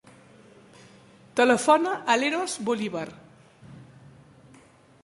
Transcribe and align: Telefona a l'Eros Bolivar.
Telefona 1.41 1.91
a 2.15 2.17
l'Eros 2.23 2.57
Bolivar. 2.71 3.07